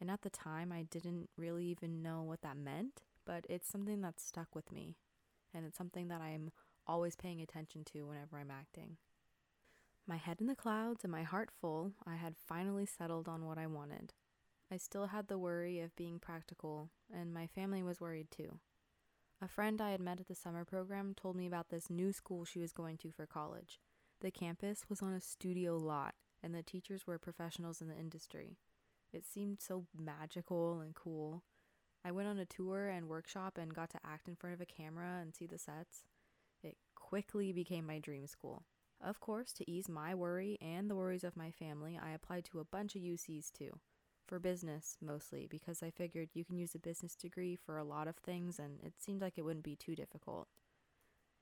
And 0.00 0.10
at 0.10 0.22
the 0.22 0.30
time, 0.30 0.72
I 0.72 0.82
didn't 0.82 1.30
really 1.36 1.66
even 1.66 2.02
know 2.02 2.22
what 2.22 2.42
that 2.42 2.56
meant, 2.56 3.02
but 3.24 3.46
it's 3.48 3.68
something 3.68 4.00
that 4.02 4.20
stuck 4.20 4.54
with 4.54 4.72
me. 4.72 4.96
And 5.54 5.64
it's 5.64 5.78
something 5.78 6.08
that 6.08 6.20
I'm 6.20 6.50
always 6.86 7.16
paying 7.16 7.40
attention 7.40 7.84
to 7.92 8.02
whenever 8.02 8.36
I'm 8.38 8.50
acting. 8.50 8.96
My 10.06 10.16
head 10.16 10.40
in 10.40 10.48
the 10.48 10.56
clouds 10.56 11.04
and 11.04 11.12
my 11.12 11.22
heart 11.22 11.50
full, 11.60 11.92
I 12.04 12.16
had 12.16 12.34
finally 12.36 12.86
settled 12.86 13.28
on 13.28 13.46
what 13.46 13.56
I 13.56 13.68
wanted. 13.68 14.12
I 14.70 14.76
still 14.76 15.06
had 15.06 15.28
the 15.28 15.38
worry 15.38 15.80
of 15.80 15.94
being 15.94 16.18
practical, 16.18 16.90
and 17.12 17.32
my 17.32 17.46
family 17.46 17.82
was 17.82 18.00
worried 18.00 18.30
too. 18.30 18.58
A 19.40 19.46
friend 19.48 19.80
I 19.80 19.90
had 19.90 20.00
met 20.00 20.18
at 20.18 20.28
the 20.28 20.34
summer 20.34 20.64
program 20.64 21.14
told 21.14 21.36
me 21.36 21.46
about 21.46 21.68
this 21.68 21.90
new 21.90 22.12
school 22.12 22.44
she 22.44 22.58
was 22.58 22.72
going 22.72 22.96
to 22.98 23.10
for 23.12 23.26
college. 23.26 23.78
The 24.20 24.30
campus 24.30 24.84
was 24.88 25.02
on 25.02 25.12
a 25.12 25.20
studio 25.20 25.76
lot, 25.76 26.14
and 26.42 26.54
the 26.54 26.62
teachers 26.62 27.06
were 27.06 27.18
professionals 27.18 27.80
in 27.80 27.88
the 27.88 27.96
industry. 27.96 28.56
It 29.12 29.26
seemed 29.26 29.60
so 29.60 29.86
magical 29.96 30.80
and 30.80 30.94
cool. 30.94 31.44
I 32.04 32.10
went 32.10 32.28
on 32.28 32.38
a 32.38 32.44
tour 32.44 32.88
and 32.88 33.08
workshop 33.08 33.58
and 33.58 33.74
got 33.74 33.90
to 33.90 34.00
act 34.04 34.26
in 34.26 34.34
front 34.34 34.54
of 34.54 34.60
a 34.60 34.66
camera 34.66 35.18
and 35.20 35.34
see 35.34 35.46
the 35.46 35.58
sets. 35.58 36.04
It 36.62 36.76
quickly 36.94 37.52
became 37.52 37.86
my 37.86 37.98
dream 37.98 38.26
school. 38.26 38.64
Of 39.02 39.18
course, 39.18 39.52
to 39.54 39.68
ease 39.68 39.88
my 39.88 40.14
worry 40.14 40.58
and 40.60 40.88
the 40.88 40.94
worries 40.94 41.24
of 41.24 41.36
my 41.36 41.50
family, 41.50 41.98
I 42.00 42.10
applied 42.10 42.44
to 42.46 42.60
a 42.60 42.64
bunch 42.64 42.94
of 42.94 43.02
UCs 43.02 43.50
too. 43.50 43.80
For 44.26 44.38
business, 44.38 44.96
mostly, 45.00 45.48
because 45.50 45.82
I 45.82 45.90
figured 45.90 46.30
you 46.32 46.44
can 46.44 46.56
use 46.56 46.76
a 46.76 46.78
business 46.78 47.16
degree 47.16 47.56
for 47.56 47.76
a 47.76 47.84
lot 47.84 48.06
of 48.06 48.16
things 48.16 48.60
and 48.60 48.78
it 48.82 48.94
seemed 48.98 49.20
like 49.20 49.36
it 49.36 49.44
wouldn't 49.44 49.64
be 49.64 49.74
too 49.74 49.96
difficult. 49.96 50.46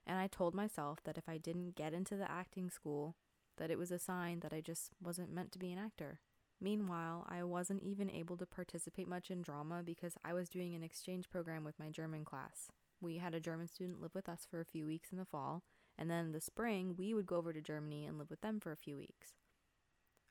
And 0.07 0.19
I 0.19 0.27
told 0.27 0.55
myself 0.55 1.01
that 1.05 1.19
if 1.19 1.29
I 1.29 1.37
didn't 1.37 1.77
get 1.77 1.93
into 1.93 2.17
the 2.17 2.31
acting 2.31 2.71
school, 2.71 3.17
that 3.59 3.71
it 3.71 3.79
was 3.79 3.91
a 3.91 3.99
sign 3.99 4.41
that 4.41 4.55
I 4.55 4.63
just 4.63 4.93
wasn't 5.03 5.33
meant 5.33 5.53
to 5.53 5.59
be 5.59 5.71
an 5.71 5.79
actor. 5.79 6.21
Meanwhile, 6.63 7.27
I 7.29 7.43
wasn't 7.43 7.83
even 7.83 8.11
able 8.11 8.39
to 8.39 8.47
participate 8.47 9.07
much 9.07 9.31
in 9.31 9.43
drama 9.43 9.83
because 9.85 10.15
I 10.25 10.33
was 10.33 10.49
doing 10.49 10.75
an 10.75 10.83
exchange 10.83 11.29
program 11.29 11.63
with 11.63 11.79
my 11.79 11.91
German 11.91 12.25
class. 12.25 12.69
We 13.01 13.19
had 13.19 13.35
a 13.35 13.41
German 13.41 13.69
student 13.69 14.01
live 14.01 14.15
with 14.15 14.29
us 14.29 14.47
for 14.51 14.61
a 14.61 14.65
few 14.65 14.87
weeks 14.87 15.13
in 15.13 15.19
the 15.19 15.25
fall, 15.25 15.63
and 16.01 16.11
then 16.11 16.25
in 16.25 16.33
the 16.33 16.41
spring, 16.41 16.95
we 16.97 17.13
would 17.13 17.27
go 17.27 17.37
over 17.37 17.53
to 17.53 17.61
Germany 17.61 18.07
and 18.07 18.19
live 18.19 18.31
with 18.31 18.41
them 18.41 18.59
for 18.59 18.73
a 18.73 18.77
few 18.77 18.97
weeks. 18.97 19.35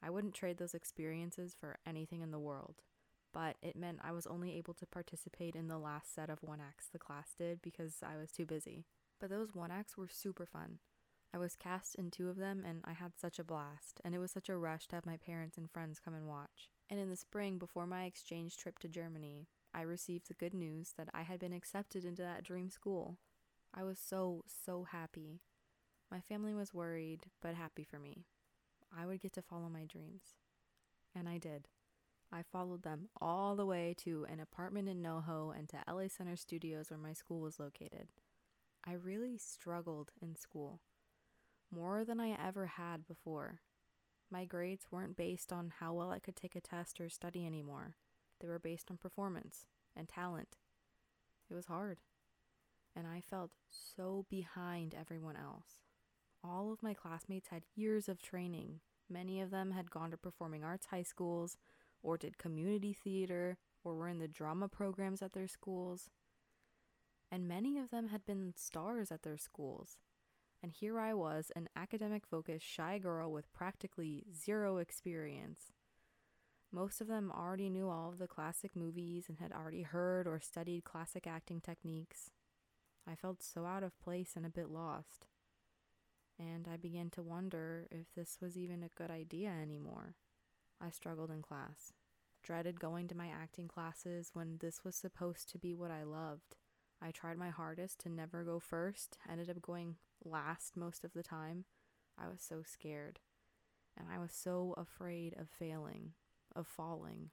I 0.02 0.10
wouldn't 0.10 0.34
trade 0.34 0.58
those 0.58 0.74
experiences 0.74 1.56
for 1.58 1.78
anything 1.86 2.22
in 2.22 2.32
the 2.32 2.40
world, 2.40 2.78
but 3.34 3.58
it 3.62 3.76
meant 3.76 4.00
I 4.04 4.12
was 4.12 4.26
only 4.26 4.58
able 4.58 4.74
to 4.74 4.88
participate 4.88 5.56
in 5.56 5.68
the 5.68 5.78
last 5.78 6.16
set 6.16 6.30
of 6.30 6.42
one 6.42 6.60
acts 6.60 6.88
the 6.92 6.98
class 6.98 7.36
did 7.38 7.62
because 7.62 7.98
I 8.02 8.18
was 8.18 8.32
too 8.32 8.48
busy. 8.48 8.86
But 9.20 9.30
those 9.30 9.54
one 9.54 9.70
acts 9.70 9.96
were 9.96 10.10
super 10.10 10.48
fun. 10.48 10.80
I 11.32 11.38
was 11.38 11.56
cast 11.56 11.94
in 11.94 12.10
two 12.10 12.30
of 12.30 12.38
them 12.38 12.64
and 12.66 12.82
I 12.86 12.94
had 12.94 13.12
such 13.16 13.38
a 13.38 13.44
blast, 13.44 14.02
and 14.04 14.16
it 14.16 14.20
was 14.20 14.32
such 14.32 14.50
a 14.50 14.58
rush 14.58 14.88
to 14.88 14.96
have 14.96 15.06
my 15.06 15.18
parents 15.18 15.58
and 15.58 15.70
friends 15.70 16.00
come 16.04 16.16
and 16.16 16.28
watch. 16.28 16.72
And 16.90 17.00
in 17.00 17.10
the 17.10 17.16
spring, 17.16 17.60
before 17.60 17.86
my 17.86 18.06
exchange 18.06 18.58
trip 18.58 18.80
to 18.80 18.88
Germany, 18.88 19.48
I 19.72 19.82
received 19.82 20.28
the 20.28 20.34
good 20.34 20.56
news 20.56 20.94
that 20.98 21.10
I 21.14 21.22
had 21.22 21.40
been 21.40 21.54
accepted 21.54 22.04
into 22.04 22.24
that 22.24 22.44
dream 22.44 22.72
school. 22.72 23.18
I 23.72 23.84
was 23.84 24.00
so, 24.00 24.44
so 24.66 24.88
happy. 24.92 25.42
My 26.12 26.22
family 26.22 26.54
was 26.54 26.74
worried, 26.74 27.26
but 27.42 27.56
happy 27.56 27.84
for 27.84 28.00
me. 28.00 28.26
I 28.96 29.06
would 29.06 29.22
get 29.22 29.34
to 29.34 29.42
follow 29.42 29.70
my 29.70 29.86
dreams. 29.86 30.36
And 31.16 31.30
I 31.30 31.38
did. 31.38 31.68
I 32.32 32.44
followed 32.44 32.84
them 32.84 33.10
all 33.20 33.56
the 33.56 33.66
way 33.66 33.96
to 34.00 34.26
an 34.32 34.40
apartment 34.40 34.88
in 34.88 35.02
NoHo 35.02 35.58
and 35.58 35.68
to 35.70 35.84
LA 35.92 36.08
Center 36.08 36.36
Studios 36.36 36.90
where 36.90 37.00
my 37.00 37.14
school 37.14 37.42
was 37.42 37.60
located. 37.60 38.08
I 38.86 38.94
really 38.94 39.38
struggled 39.38 40.12
in 40.22 40.36
school 40.36 40.82
more 41.72 42.04
than 42.04 42.20
I 42.20 42.38
ever 42.44 42.68
had 42.68 43.08
before. 43.08 43.62
My 44.32 44.46
grades 44.46 44.88
weren't 44.92 45.18
based 45.18 45.52
on 45.52 45.74
how 45.80 45.94
well 45.94 46.12
I 46.12 46.20
could 46.20 46.36
take 46.36 46.56
a 46.56 46.62
test 46.62 47.02
or 47.02 47.10
study 47.10 47.46
anymore, 47.46 47.96
they 48.40 48.48
were 48.48 48.60
based 48.60 48.90
on 48.90 48.98
performance 48.98 49.66
and 49.96 50.08
talent. 50.08 50.58
It 51.50 51.56
was 51.56 51.66
hard, 51.66 51.98
and 52.96 53.08
I 53.08 53.22
felt 53.22 53.52
so 53.70 54.26
behind 54.30 54.96
everyone 54.98 55.36
else. 55.36 55.89
All 56.44 56.72
of 56.72 56.84
my 56.84 56.94
classmates 56.94 57.50
had 57.50 57.64
years 57.76 58.08
of 58.08 58.22
training. 58.22 58.80
Many 59.10 59.42
of 59.42 59.52
them 59.52 59.72
had 59.72 59.92
gone 59.92 60.12
to 60.12 60.18
performing 60.18 60.64
arts 60.64 60.88
high 60.88 61.04
schools, 61.04 61.58
or 62.02 62.18
did 62.18 62.38
community 62.38 62.94
theater, 62.94 63.58
or 63.84 63.96
were 63.96 64.08
in 64.08 64.20
the 64.20 64.28
drama 64.28 64.68
programs 64.68 65.22
at 65.22 65.34
their 65.34 65.48
schools. 65.48 66.10
And 67.32 67.48
many 67.48 67.78
of 67.78 67.90
them 67.90 68.08
had 68.08 68.26
been 68.26 68.54
stars 68.56 69.12
at 69.12 69.24
their 69.24 69.38
schools 69.38 69.98
and 70.62 70.72
here 70.72 71.00
I 71.00 71.14
was, 71.14 71.52
an 71.56 71.70
academic 71.76 72.26
focused 72.26 72.66
shy 72.66 72.98
girl 73.00 73.32
with 73.32 73.52
practically 73.54 74.26
zero 74.36 74.78
experience. 74.78 75.72
Most 76.72 77.02
of 77.02 77.08
them 77.08 77.32
already 77.36 77.70
knew 77.70 77.90
all 77.90 78.10
of 78.10 78.20
the 78.20 78.28
classic 78.28 78.76
movies 78.76 79.26
and 79.28 79.40
had 79.40 79.52
already 79.54 79.84
heard 79.84 80.28
or 80.28 80.40
studied 80.40 80.84
classic 80.84 81.26
acting 81.26 81.62
techniques. 81.62 82.32
I 83.08 83.16
felt 83.16 83.42
so 83.42 83.66
out 83.66 83.84
of 83.84 84.00
place 84.00 84.34
and 84.36 84.46
a 84.46 84.50
bit 84.50 84.70
lost. 84.70 85.26
And 86.40 86.68
I 86.72 86.78
began 86.78 87.10
to 87.12 87.22
wonder 87.22 87.88
if 87.92 88.14
this 88.16 88.38
was 88.42 88.58
even 88.58 88.82
a 88.82 88.98
good 88.98 89.12
idea 89.12 89.50
anymore. 89.50 90.16
I 90.82 90.90
struggled 90.90 91.32
in 91.32 91.42
class, 91.42 91.92
dreaded 92.44 92.80
going 92.80 93.10
to 93.10 93.18
my 93.18 93.28
acting 93.28 93.68
classes 93.68 94.32
when 94.34 94.58
this 94.62 94.86
was 94.86 94.96
supposed 94.96 95.50
to 95.52 95.58
be 95.58 95.76
what 95.76 95.92
I 95.92 96.04
loved. 96.04 96.56
I 97.02 97.12
tried 97.12 97.38
my 97.38 97.50
hardest 97.50 98.00
to 98.02 98.10
never 98.10 98.44
go 98.44 98.60
first, 98.60 99.18
ended 99.30 99.50
up 99.50 99.62
going 99.62 99.96
last 100.24 100.78
most 100.78 101.04
of 101.04 101.14
the 101.14 101.24
time. 101.24 101.66
I 102.18 102.30
was 102.30 102.42
so 102.42 102.62
scared. 102.64 103.20
And 103.98 104.08
I 104.10 104.18
was 104.18 104.32
so 104.32 104.74
afraid 104.78 105.36
of 105.38 105.50
failing, 105.50 106.14
of 106.56 106.68
falling. 106.68 107.32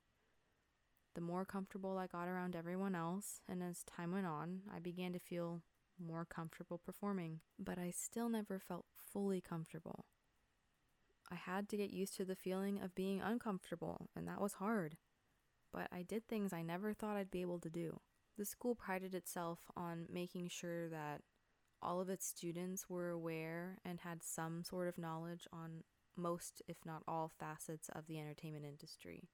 The 1.15 1.21
more 1.21 1.45
comfortable 1.45 1.97
I 1.97 2.09
got 2.09 2.29
around 2.29 2.57
everyone 2.57 2.95
else, 2.95 3.41
and 3.49 3.63
as 3.63 3.85
time 3.85 4.13
went 4.13 4.27
on, 4.27 4.63
I 4.75 4.81
began 4.81 5.13
to 5.13 5.19
feel 5.19 5.63
more 5.99 6.25
comfortable 6.25 6.79
performing, 6.79 7.41
but 7.59 7.79
I 7.79 7.91
still 7.91 8.29
never 8.29 8.59
felt 8.59 8.87
fully 9.13 9.41
comfortable. 9.41 10.07
I 11.31 11.35
had 11.35 11.69
to 11.71 11.77
get 11.77 11.91
used 11.91 12.17
to 12.17 12.25
the 12.25 12.37
feeling 12.37 12.81
of 12.81 12.95
being 12.95 13.21
uncomfortable, 13.21 14.09
and 14.15 14.29
that 14.29 14.41
was 14.41 14.55
hard. 14.55 14.97
But 15.73 15.89
I 15.93 16.03
did 16.03 16.27
things 16.27 16.53
I 16.53 16.63
never 16.63 16.95
thought 16.95 17.17
I'd 17.17 17.31
be 17.31 17.43
able 17.43 17.59
to 17.61 17.71
do. 17.71 18.01
The 18.39 18.45
school 18.45 18.75
prided 18.75 19.15
itself 19.15 19.61
on 19.77 20.07
making 20.13 20.49
sure 20.49 20.89
that 20.89 21.23
all 21.83 22.01
of 22.01 22.09
its 22.09 22.27
students 22.27 22.89
were 22.89 23.11
aware 23.11 23.79
and 23.85 24.01
had 24.01 24.23
some 24.23 24.65
sort 24.65 24.89
of 24.89 24.99
knowledge 24.99 25.47
on 25.53 25.85
most, 26.17 26.63
if 26.67 26.79
not 26.85 27.03
all, 27.07 27.31
facets 27.39 27.89
of 27.95 28.07
the 28.07 28.19
entertainment 28.19 28.65
industry. 28.65 29.29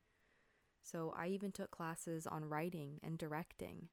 So 0.82 1.14
I 1.16 1.28
even 1.28 1.52
took 1.52 1.70
classes 1.70 2.26
on 2.26 2.44
writing 2.44 2.98
and 3.02 3.16
directing. 3.18 3.88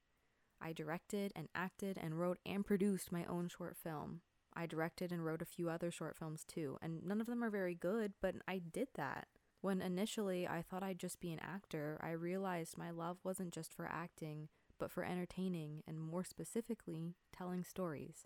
I 0.62 0.74
directed 0.74 1.32
and 1.36 1.48
acted 1.56 1.98
and 2.02 2.20
wrote 2.20 2.40
and 2.46 2.66
produced 2.66 3.12
my 3.12 3.26
own 3.26 3.48
short 3.48 3.78
film. 3.78 4.22
I 4.54 4.66
directed 4.66 5.12
and 5.12 5.24
wrote 5.24 5.42
a 5.42 5.46
few 5.46 5.70
other 5.70 5.92
short 5.92 6.18
films 6.18 6.44
too, 6.44 6.78
and 6.82 7.04
none 7.04 7.22
of 7.22 7.28
them 7.28 7.44
are 7.44 7.50
very 7.50 7.76
good, 7.76 8.14
but 8.22 8.36
I 8.48 8.60
did 8.60 8.90
that. 8.96 9.28
When 9.62 9.82
initially 9.82 10.48
I 10.48 10.62
thought 10.62 10.84
I'd 10.84 11.00
just 11.00 11.20
be 11.20 11.32
an 11.32 11.40
actor, 11.40 12.00
I 12.02 12.12
realized 12.12 12.78
my 12.78 12.92
love 12.92 13.18
wasn't 13.24 13.54
just 13.54 13.74
for 13.74 13.86
acting, 13.86 14.48
but 14.80 14.92
for 14.92 15.04
entertaining 15.04 15.84
and 15.88 16.00
more 16.00 16.24
specifically, 16.24 17.16
telling 17.36 17.64
stories. 17.64 18.26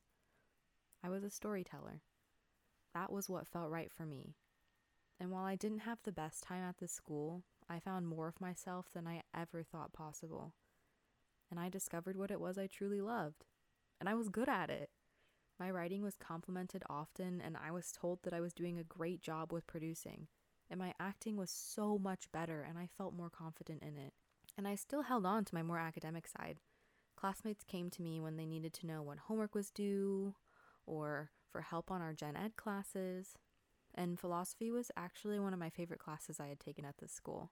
I 1.04 1.10
was 1.10 1.24
a 1.24 1.30
storyteller. 1.30 2.02
That 2.94 3.12
was 3.12 3.30
what 3.30 3.48
felt 3.48 3.72
right 3.72 3.92
for 3.92 4.06
me. 4.06 4.36
And 5.20 5.32
while 5.32 5.46
I 5.46 5.56
didn't 5.56 5.80
have 5.80 6.00
the 6.04 6.12
best 6.12 6.44
time 6.44 6.64
at 6.64 6.78
the 6.78 6.88
school, 6.88 7.44
I 7.70 7.80
found 7.80 8.08
more 8.08 8.28
of 8.28 8.42
myself 8.42 8.88
than 8.94 9.08
I 9.08 9.24
ever 9.36 9.64
thought 9.64 9.94
possible. 9.94 10.54
And 11.54 11.60
I 11.60 11.70
discovered 11.70 12.18
what 12.18 12.32
it 12.32 12.42
was 12.42 12.58
I 12.58 12.66
truly 12.66 13.00
loved. 13.00 13.46
And 14.00 14.10
I 14.10 14.16
was 14.16 14.28
good 14.28 14.50
at 14.50 14.72
it. 14.72 14.90
My 15.60 15.70
writing 15.70 16.02
was 16.02 16.16
complimented 16.16 16.82
often, 16.90 17.40
and 17.40 17.56
I 17.56 17.70
was 17.70 17.92
told 17.92 18.24
that 18.24 18.34
I 18.34 18.42
was 18.42 18.56
doing 18.56 18.80
a 18.80 18.84
great 18.84 19.22
job 19.22 19.54
with 19.54 19.68
producing. 19.68 20.30
And 20.68 20.80
my 20.80 20.96
acting 21.00 21.38
was 21.38 21.52
so 21.52 22.00
much 22.00 22.32
better, 22.32 22.66
and 22.68 22.80
I 22.80 22.90
felt 22.98 23.14
more 23.14 23.30
confident 23.30 23.84
in 23.84 23.98
it. 23.98 24.14
And 24.58 24.68
I 24.68 24.74
still 24.74 25.04
held 25.04 25.28
on 25.28 25.46
to 25.46 25.54
my 25.54 25.62
more 25.62 25.78
academic 25.78 26.28
side. 26.28 26.58
Classmates 27.16 27.64
came 27.64 27.92
to 27.92 28.02
me 28.02 28.20
when 28.20 28.36
they 28.36 28.48
needed 28.48 28.74
to 28.74 28.88
know 28.88 29.04
when 29.04 29.20
homework 29.20 29.54
was 29.54 29.70
due, 29.70 30.34
or 30.88 31.30
for 31.52 31.62
help 31.62 31.92
on 31.92 32.02
our 32.02 32.14
gen 32.14 32.36
ed 32.36 32.56
classes. 32.56 33.36
And 33.94 34.20
philosophy 34.20 34.72
was 34.72 34.90
actually 34.98 35.40
one 35.40 35.54
of 35.54 35.60
my 35.60 35.70
favorite 35.70 36.00
classes 36.00 36.40
I 36.40 36.48
had 36.48 36.60
taken 36.60 36.84
at 36.84 36.98
this 36.98 37.12
school. 37.12 37.52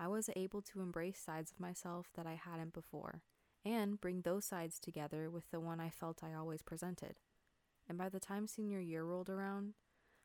I 0.00 0.08
was 0.08 0.30
able 0.34 0.62
to 0.62 0.80
embrace 0.80 1.18
sides 1.18 1.50
of 1.50 1.60
myself 1.60 2.08
that 2.14 2.26
I 2.26 2.40
hadn't 2.42 2.72
before 2.72 3.20
and 3.64 4.00
bring 4.00 4.20
those 4.20 4.44
sides 4.44 4.78
together 4.78 5.30
with 5.30 5.50
the 5.50 5.60
one 5.60 5.80
I 5.80 5.90
felt 5.90 6.22
I 6.22 6.34
always 6.34 6.62
presented. 6.62 7.16
And 7.88 7.98
by 7.98 8.08
the 8.08 8.20
time 8.20 8.46
senior 8.46 8.80
year 8.80 9.04
rolled 9.04 9.30
around, 9.30 9.74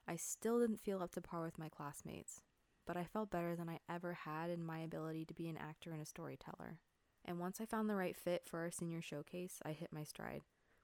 I 0.07 0.15
still 0.15 0.59
didn't 0.59 0.79
feel 0.79 1.01
up 1.01 1.11
to 1.13 1.21
par 1.21 1.43
with 1.43 1.59
my 1.59 1.69
classmates, 1.69 2.41
but 2.85 2.97
I 2.97 3.03
felt 3.03 3.31
better 3.31 3.55
than 3.55 3.69
I 3.69 3.79
ever 3.89 4.13
had 4.25 4.49
in 4.49 4.63
my 4.63 4.79
ability 4.79 5.25
to 5.25 5.33
be 5.33 5.47
an 5.47 5.57
actor 5.57 5.91
and 5.91 6.01
a 6.01 6.05
storyteller. 6.05 6.79
And 7.25 7.39
once 7.39 7.59
I 7.61 7.65
found 7.65 7.89
the 7.89 7.95
right 7.95 8.15
fit 8.15 8.43
for 8.45 8.59
our 8.59 8.71
senior 8.71 9.01
showcase, 9.01 9.59
I 9.63 9.71
hit 9.73 9.93
my 9.93 10.03
stride 10.03 10.41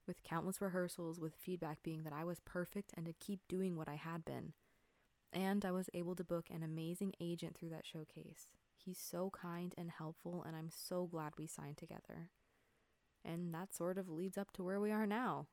with 0.07 0.23
countless 0.23 0.61
rehearsals, 0.61 1.19
with 1.19 1.35
feedback 1.35 1.81
being 1.81 2.03
that 2.03 2.13
I 2.13 2.23
was 2.23 2.39
perfect 2.39 2.93
and 2.95 3.05
to 3.05 3.13
keep 3.13 3.39
doing 3.47 3.75
what 3.75 3.89
I 3.89 3.95
had 3.95 4.23
been. 4.23 4.53
And 5.33 5.65
I 5.65 5.71
was 5.71 5.89
able 5.93 6.15
to 6.15 6.23
book 6.23 6.45
an 6.49 6.63
amazing 6.63 7.13
agent 7.19 7.57
through 7.57 7.69
that 7.69 7.85
showcase. 7.85 8.53
He's 8.77 8.99
so 8.99 9.31
kind 9.31 9.73
and 9.77 9.89
helpful, 9.89 10.43
and 10.45 10.55
I'm 10.55 10.69
so 10.69 11.07
glad 11.07 11.33
we 11.37 11.47
signed 11.47 11.77
together. 11.77 12.29
And 13.25 13.53
that 13.53 13.73
sort 13.73 13.97
of 13.97 14.09
leads 14.09 14.37
up 14.37 14.51
to 14.53 14.63
where 14.63 14.79
we 14.79 14.91
are 14.91 15.07
now. 15.07 15.47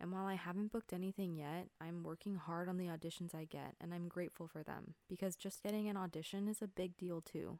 And 0.00 0.12
while 0.12 0.26
I 0.26 0.34
haven't 0.34 0.72
booked 0.72 0.92
anything 0.92 1.36
yet, 1.36 1.68
I'm 1.80 2.02
working 2.02 2.36
hard 2.36 2.68
on 2.68 2.76
the 2.76 2.86
auditions 2.86 3.34
I 3.34 3.44
get, 3.44 3.74
and 3.80 3.92
I'm 3.92 4.08
grateful 4.08 4.46
for 4.46 4.62
them 4.62 4.94
because 5.08 5.34
just 5.34 5.62
getting 5.62 5.88
an 5.88 5.96
audition 5.96 6.46
is 6.46 6.62
a 6.62 6.68
big 6.68 6.96
deal 6.96 7.20
too. 7.20 7.58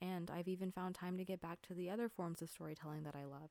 And 0.00 0.30
I've 0.30 0.48
even 0.48 0.72
found 0.72 0.94
time 0.94 1.16
to 1.16 1.24
get 1.24 1.40
back 1.40 1.62
to 1.62 1.74
the 1.74 1.90
other 1.90 2.08
forms 2.08 2.42
of 2.42 2.50
storytelling 2.50 3.04
that 3.04 3.16
I 3.16 3.24
love 3.24 3.50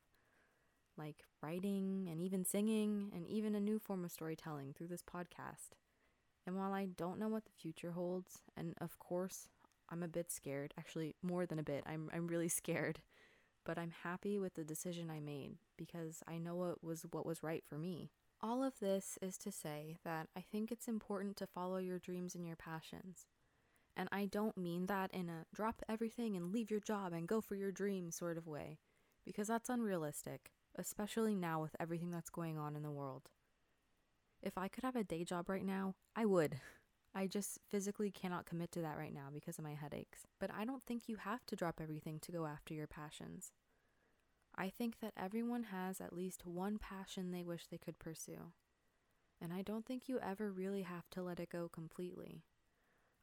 like 0.98 1.24
writing 1.42 2.08
and 2.10 2.22
even 2.22 2.44
singing, 2.44 3.12
and 3.13 3.25
even 3.27 3.56
a 3.56 3.60
new 3.60 3.80
form 3.80 4.04
of 4.04 4.12
storytelling 4.12 4.74
through 4.74 4.88
this 4.88 5.04
podcast. 5.04 5.75
And 6.46 6.58
while 6.58 6.74
I 6.74 6.86
don't 6.86 7.20
know 7.20 7.27
what 7.27 7.46
the 7.46 7.51
future 7.51 7.92
holds, 7.92 8.42
and 8.56 8.74
of 8.80 8.98
course, 9.00 9.50
I'm 9.89 10.04
a 10.04 10.08
bit 10.08 10.32
scared, 10.32 10.74
actually, 10.77 11.16
more 11.22 11.46
than 11.46 11.60
a 11.60 11.63
bit, 11.63 11.84
I'm, 11.86 12.10
I'm 12.13 12.27
really 12.27 12.48
scared, 12.50 13.00
but 13.67 13.77
I'm 13.79 13.91
happy 14.03 14.39
with 14.39 14.55
the 14.55 14.65
decision 14.65 15.12
I 15.12 15.21
made 15.21 15.59
because 15.77 16.24
I 16.27 16.39
know 16.39 16.65
it 16.71 16.83
was 16.83 17.05
what 17.12 17.27
was 17.27 17.43
right 17.43 17.63
for 17.67 17.77
me. 17.77 18.12
All 18.41 18.63
of 18.63 18.79
this 18.79 19.19
is 19.21 19.38
to 19.39 19.51
say 19.51 19.97
that 20.05 20.29
I 20.38 20.41
think 20.41 20.71
it's 20.71 20.88
important 20.89 21.38
to 21.38 21.47
follow 21.47 21.77
your 21.77 22.00
dreams 22.00 22.36
and 22.36 22.47
your 22.47 22.57
passions. 22.57 23.27
And 23.97 24.09
I 24.12 24.25
don't 24.27 24.57
mean 24.57 24.86
that 24.88 25.12
in 25.13 25.29
a 25.29 25.45
drop 25.53 25.81
everything 25.89 26.36
and 26.38 26.51
leave 26.53 26.71
your 26.71 26.79
job 26.81 27.13
and 27.13 27.27
go 27.27 27.41
for 27.41 27.55
your 27.55 27.71
dream 27.71 28.12
sort 28.12 28.38
of 28.38 28.47
way, 28.47 28.79
because 29.25 29.47
that's 29.50 29.69
unrealistic. 29.69 30.51
especially 30.79 31.36
now 31.36 31.62
with 31.62 31.75
everything 31.79 32.12
that's 32.12 32.29
going 32.29 32.57
on 32.57 32.75
in 32.75 32.83
the 32.83 32.91
world. 32.91 33.29
If 34.41 34.57
I 34.57 34.67
could 34.67 34.83
have 34.83 34.95
a 34.95 35.03
day 35.03 35.24
job 35.24 35.50
right 35.50 35.65
now, 35.65 35.95
I 36.15 36.25
would. 36.25 36.59
I 37.17 37.25
just 37.25 37.57
physically 37.67 38.12
cannot 38.12 38.45
commit 38.45 38.71
to 38.74 38.81
that 38.81 38.95
right 38.95 39.13
now 39.13 39.29
because 39.33 39.57
of 39.57 39.63
my 39.63 39.74
headaches. 39.74 40.27
But 40.39 40.51
I 40.55 40.65
don't 40.65 40.83
think 40.86 41.09
you 41.09 41.15
have 41.15 41.43
to 41.47 41.55
drop 41.55 41.79
everything 41.81 42.19
to 42.19 42.31
go 42.31 42.45
after 42.45 42.75
your 42.75 42.86
passions. 42.86 43.53
I 44.55 44.69
think 44.69 45.00
that 45.00 45.13
everyone 45.17 45.63
has 45.63 46.00
at 46.00 46.13
least 46.13 46.45
one 46.45 46.77
passion 46.77 47.31
they 47.31 47.43
wish 47.43 47.65
they 47.65 47.79
could 47.79 47.97
pursue. 47.97 48.53
And 49.41 49.51
I 49.51 49.63
don't 49.63 49.83
think 49.83 50.07
you 50.07 50.19
ever 50.19 50.51
really 50.51 50.83
have 50.83 51.09
to 51.12 51.24
let 51.24 51.39
it 51.39 51.50
go 51.50 51.67
completely. 51.67 52.43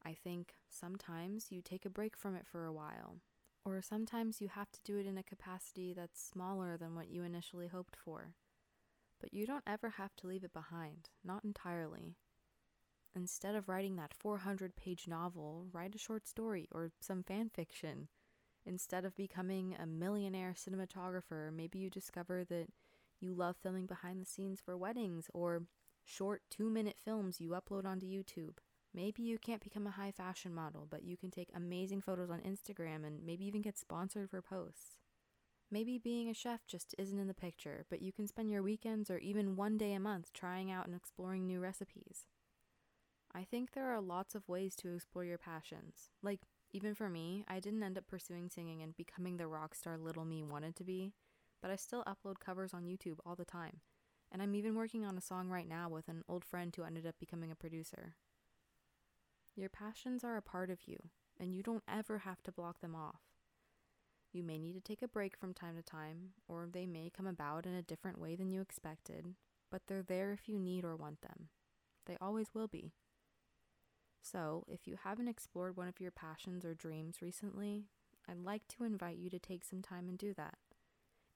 I 0.04 0.12
think 0.12 0.54
sometimes 0.68 1.52
you 1.52 1.62
take 1.62 1.86
a 1.86 1.90
break 1.90 2.16
from 2.16 2.34
it 2.34 2.48
for 2.50 2.64
a 2.64 2.72
while, 2.72 3.20
or 3.64 3.80
sometimes 3.80 4.40
you 4.40 4.48
have 4.48 4.72
to 4.72 4.82
do 4.84 4.98
it 4.98 5.06
in 5.06 5.18
a 5.18 5.22
capacity 5.22 5.92
that's 5.92 6.20
smaller 6.20 6.76
than 6.76 6.96
what 6.96 7.10
you 7.10 7.22
initially 7.22 7.68
hoped 7.68 7.94
for. 7.94 8.34
But 9.20 9.32
you 9.32 9.46
don't 9.46 9.64
ever 9.68 9.90
have 9.90 10.16
to 10.16 10.26
leave 10.26 10.42
it 10.42 10.52
behind, 10.52 11.10
not 11.24 11.44
entirely. 11.44 12.16
Instead 13.16 13.54
of 13.54 13.68
writing 13.68 13.96
that 13.96 14.12
400 14.12 14.74
page 14.74 15.06
novel, 15.06 15.66
write 15.72 15.94
a 15.94 15.98
short 15.98 16.26
story 16.26 16.68
or 16.72 16.90
some 17.00 17.22
fan 17.22 17.48
fiction. 17.48 18.08
Instead 18.66 19.04
of 19.04 19.14
becoming 19.14 19.76
a 19.78 19.86
millionaire 19.86 20.54
cinematographer, 20.56 21.52
maybe 21.52 21.78
you 21.78 21.90
discover 21.90 22.44
that 22.44 22.66
you 23.20 23.32
love 23.32 23.56
filming 23.62 23.86
behind 23.86 24.20
the 24.20 24.26
scenes 24.26 24.60
for 24.60 24.76
weddings 24.76 25.28
or 25.32 25.62
short 26.04 26.42
two 26.50 26.68
minute 26.68 26.96
films 27.04 27.40
you 27.40 27.50
upload 27.50 27.84
onto 27.84 28.06
YouTube. 28.06 28.58
Maybe 28.92 29.22
you 29.22 29.38
can't 29.38 29.62
become 29.62 29.86
a 29.86 29.92
high 29.92 30.12
fashion 30.12 30.54
model, 30.54 30.86
but 30.88 31.04
you 31.04 31.16
can 31.16 31.30
take 31.30 31.50
amazing 31.54 32.00
photos 32.00 32.30
on 32.30 32.40
Instagram 32.40 33.04
and 33.06 33.24
maybe 33.24 33.44
even 33.44 33.62
get 33.62 33.78
sponsored 33.78 34.30
for 34.30 34.42
posts. 34.42 34.98
Maybe 35.70 35.98
being 35.98 36.28
a 36.28 36.34
chef 36.34 36.66
just 36.66 36.94
isn't 36.98 37.18
in 37.18 37.26
the 37.26 37.34
picture, 37.34 37.86
but 37.90 38.02
you 38.02 38.12
can 38.12 38.28
spend 38.28 38.50
your 38.50 38.62
weekends 38.62 39.10
or 39.10 39.18
even 39.18 39.56
one 39.56 39.76
day 39.78 39.92
a 39.94 40.00
month 40.00 40.32
trying 40.32 40.70
out 40.70 40.86
and 40.86 40.94
exploring 40.94 41.46
new 41.46 41.60
recipes. 41.60 42.26
I 43.36 43.42
think 43.42 43.72
there 43.72 43.92
are 43.92 44.00
lots 44.00 44.36
of 44.36 44.48
ways 44.48 44.76
to 44.76 44.94
explore 44.94 45.24
your 45.24 45.38
passions. 45.38 46.10
Like, 46.22 46.42
even 46.72 46.94
for 46.94 47.08
me, 47.08 47.44
I 47.48 47.58
didn't 47.58 47.82
end 47.82 47.98
up 47.98 48.06
pursuing 48.06 48.48
singing 48.48 48.80
and 48.80 48.96
becoming 48.96 49.36
the 49.36 49.48
rock 49.48 49.74
star 49.74 49.98
little 49.98 50.24
me 50.24 50.44
wanted 50.44 50.76
to 50.76 50.84
be, 50.84 51.12
but 51.60 51.70
I 51.70 51.76
still 51.76 52.04
upload 52.04 52.38
covers 52.38 52.72
on 52.72 52.84
YouTube 52.84 53.18
all 53.26 53.34
the 53.34 53.44
time. 53.44 53.80
And 54.30 54.40
I'm 54.40 54.54
even 54.54 54.76
working 54.76 55.04
on 55.04 55.18
a 55.18 55.22
song 55.22 55.48
right 55.48 55.68
now 55.68 55.88
with 55.88 56.08
an 56.08 56.22
old 56.28 56.44
friend 56.44 56.72
who 56.74 56.84
ended 56.84 57.06
up 57.06 57.16
becoming 57.18 57.50
a 57.50 57.56
producer. 57.56 58.14
Your 59.56 59.68
passions 59.68 60.22
are 60.24 60.36
a 60.36 60.42
part 60.42 60.70
of 60.70 60.86
you, 60.86 60.96
and 61.38 61.54
you 61.54 61.62
don't 61.62 61.84
ever 61.88 62.18
have 62.18 62.42
to 62.44 62.52
block 62.52 62.80
them 62.80 62.94
off. 62.94 63.20
You 64.32 64.42
may 64.42 64.58
need 64.58 64.74
to 64.74 64.80
take 64.80 65.02
a 65.02 65.08
break 65.08 65.36
from 65.36 65.54
time 65.54 65.76
to 65.76 65.82
time, 65.82 66.30
or 66.48 66.68
they 66.70 66.86
may 66.86 67.10
come 67.16 67.26
about 67.26 67.66
in 67.66 67.74
a 67.74 67.82
different 67.82 68.20
way 68.20 68.34
than 68.34 68.50
you 68.50 68.60
expected, 68.60 69.26
but 69.70 69.82
they're 69.86 70.02
there 70.02 70.32
if 70.32 70.48
you 70.48 70.58
need 70.58 70.84
or 70.84 70.96
want 70.96 71.20
them. 71.20 71.48
They 72.06 72.16
always 72.20 72.48
will 72.52 72.68
be. 72.68 72.92
So, 74.24 74.64
if 74.66 74.86
you 74.86 74.96
haven't 75.04 75.28
explored 75.28 75.76
one 75.76 75.86
of 75.86 76.00
your 76.00 76.10
passions 76.10 76.64
or 76.64 76.72
dreams 76.74 77.20
recently, 77.20 77.84
I'd 78.26 78.38
like 78.42 78.66
to 78.68 78.84
invite 78.84 79.18
you 79.18 79.28
to 79.28 79.38
take 79.38 79.64
some 79.64 79.82
time 79.82 80.08
and 80.08 80.16
do 80.16 80.32
that, 80.32 80.56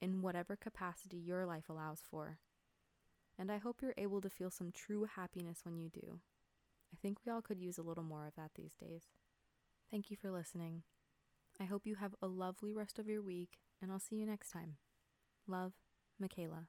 in 0.00 0.22
whatever 0.22 0.56
capacity 0.56 1.18
your 1.18 1.44
life 1.44 1.68
allows 1.68 2.00
for. 2.10 2.38
And 3.38 3.52
I 3.52 3.58
hope 3.58 3.82
you're 3.82 3.92
able 3.98 4.22
to 4.22 4.30
feel 4.30 4.50
some 4.50 4.72
true 4.72 5.04
happiness 5.04 5.60
when 5.64 5.76
you 5.76 5.90
do. 5.90 6.20
I 6.90 6.96
think 6.96 7.18
we 7.26 7.30
all 7.30 7.42
could 7.42 7.60
use 7.60 7.76
a 7.76 7.82
little 7.82 8.04
more 8.04 8.26
of 8.26 8.34
that 8.36 8.52
these 8.54 8.74
days. 8.74 9.02
Thank 9.90 10.10
you 10.10 10.16
for 10.16 10.30
listening. 10.30 10.82
I 11.60 11.64
hope 11.64 11.86
you 11.86 11.96
have 11.96 12.14
a 12.22 12.26
lovely 12.26 12.72
rest 12.72 12.98
of 12.98 13.06
your 13.06 13.20
week, 13.20 13.58
and 13.82 13.92
I'll 13.92 13.98
see 13.98 14.16
you 14.16 14.24
next 14.24 14.50
time. 14.50 14.76
Love, 15.46 15.74
Michaela. 16.18 16.68